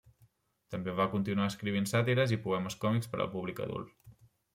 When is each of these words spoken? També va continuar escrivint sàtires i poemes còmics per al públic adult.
També 0.75 0.93
va 0.99 1.05
continuar 1.11 1.49
escrivint 1.53 1.85
sàtires 1.91 2.33
i 2.37 2.39
poemes 2.47 2.79
còmics 2.87 3.13
per 3.13 3.21
al 3.27 3.31
públic 3.37 3.63
adult. 3.67 3.93